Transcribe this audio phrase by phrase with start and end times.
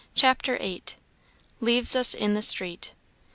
[0.15, 0.83] CHAPTER VIII.
[1.59, 2.93] Leaves us in the Street.